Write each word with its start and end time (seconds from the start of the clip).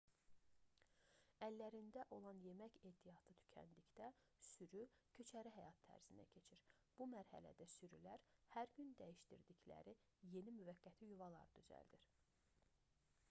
əllərində 1.47 2.03
olan 2.15 2.37
yemək 2.45 2.77
ehtiyatı 2.89 3.33
tükəndikdə 3.41 4.07
sürü 4.47 4.81
köçəri 5.19 5.51
həyat 5.57 5.83
tərzinə 5.89 6.25
keçir 6.37 6.63
bu 7.01 7.07
mərhələdə 7.11 7.67
sürülər 7.75 8.25
hər 8.55 8.71
gün 8.79 8.89
dəyişdirdikləri 9.03 9.95
yeni 10.37 10.55
müvəqqəti 10.57 11.11
yuvalar 11.11 11.53
düzəldir 11.59 12.09